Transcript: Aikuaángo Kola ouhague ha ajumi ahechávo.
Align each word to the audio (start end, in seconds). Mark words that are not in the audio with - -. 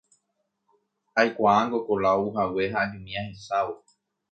Aikuaángo 1.19 1.77
Kola 1.87 2.09
ouhague 2.21 2.65
ha 2.71 2.77
ajumi 2.85 3.11
ahechávo. 3.21 3.73